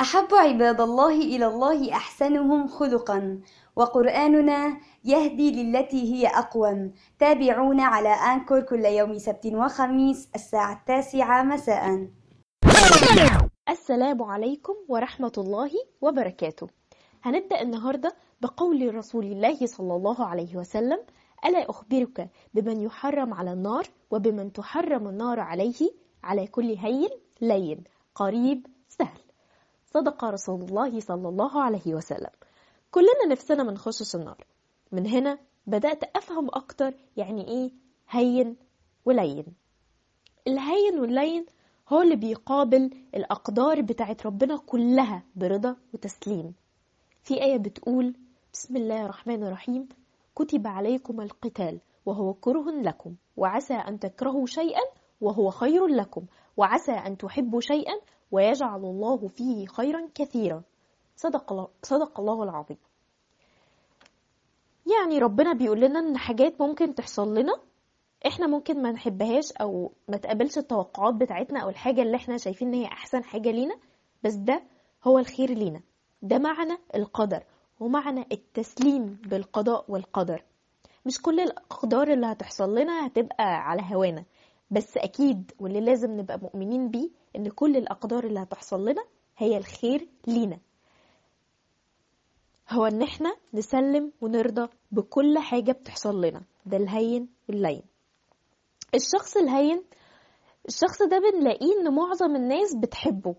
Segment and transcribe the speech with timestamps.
[0.00, 3.40] أحب عباد الله إلى الله أحسنهم خلقا.
[3.76, 6.92] وقرآننا يهدي للتي هي أقوم.
[7.18, 12.08] تابعونا على أنكور كل يوم سبت وخميس الساعة التاسعة مساء.
[13.68, 15.70] السلام عليكم ورحمة الله
[16.00, 16.66] وبركاته.
[17.22, 20.98] هنبدأ النهاردة بقول رسول الله صلى الله عليه وسلم
[21.44, 25.90] ألا أخبرك بمن يحرم على النار وبمن تحرم النار عليه
[26.24, 27.08] على كل هين
[27.40, 27.84] لين
[28.14, 28.66] قريب
[29.94, 32.30] صدق رسول الله صلى الله عليه وسلم.
[32.90, 34.44] كلنا نفسنا ما نخشش النار.
[34.92, 37.70] من هنا بدأت أفهم أكتر يعني إيه
[38.10, 38.56] هين
[39.04, 39.44] ولين.
[40.46, 41.46] الهين واللين
[41.88, 46.54] هو اللي بيقابل الأقدار بتاعت ربنا كلها برضا وتسليم.
[47.22, 48.14] في آية بتقول
[48.52, 49.88] بسم الله الرحمن الرحيم.
[50.34, 54.82] كتب عليكم القتال وهو كره لكم وعسى أن تكرهوا شيئا
[55.20, 56.22] وهو خير لكم
[56.56, 57.94] وعسى أن تحبوا شيئا
[58.32, 60.62] ويجعل الله فيه خيرا كثيرا.
[61.16, 62.76] صدق الله, صدق الله العظيم.
[64.98, 67.52] يعني ربنا بيقول لنا إن حاجات ممكن تحصل لنا
[68.26, 72.74] إحنا ممكن ما نحبهاش أو ما تقبلش التوقعات بتاعتنا أو الحاجة اللي إحنا شايفين إن
[72.74, 73.74] هي أحسن حاجة لينا
[74.22, 74.62] بس ده
[75.04, 75.80] هو الخير لينا.
[76.22, 77.44] ده معنى القدر
[77.80, 80.42] ومعنى التسليم بالقضاء والقدر.
[81.06, 84.24] مش كل الأقدار اللي هتحصل لنا هتبقى على هوانا.
[84.70, 89.04] بس أكيد واللي لازم نبقى مؤمنين بيه إن كل الأقدار اللي هتحصل لنا
[89.38, 90.58] هي الخير لينا.
[92.70, 96.42] هو إن إحنا نسلم ونرضى بكل حاجة بتحصل لنا.
[96.66, 97.82] ده الهين واللين.
[98.94, 99.82] الشخص الهين
[100.68, 103.34] الشخص ده بنلاقيه إن معظم الناس بتحبه.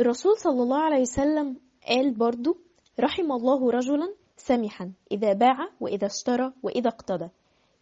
[0.00, 1.56] الرسول صلى الله عليه وسلم
[1.88, 2.58] قال برضو
[3.00, 7.28] رحم الله رجلا سمحا إذا باع وإذا اشترى وإذا اقتدى.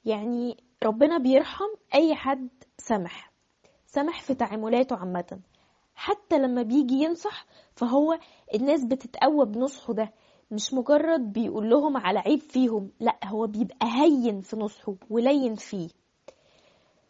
[0.06, 3.32] يعني ربنا بيرحم أي حد سمح
[3.86, 5.38] سمح في تعاملاته عامة.
[5.94, 8.18] حتى لما بيجي ينصح فهو
[8.54, 10.12] الناس بتتقوى بنصحه ده.
[10.50, 15.88] مش مجرد بيقول لهم على عيب فيهم لا هو بيبقى هين في نصحه ولين فيه.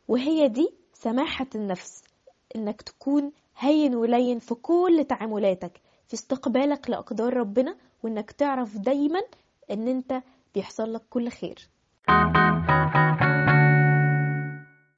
[0.08, 2.02] وهي دي سماحة النفس
[2.56, 9.20] إنك تكون هين ولين في كل تعاملاتك في استقبالك لأقدار ربنا وإنك تعرف دايما
[9.70, 10.22] إن أنت
[10.54, 11.68] بيحصل لك كل خير.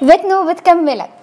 [0.08, 1.10] بتنو بتكملك